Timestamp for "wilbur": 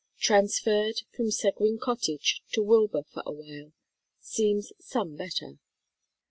2.63-3.03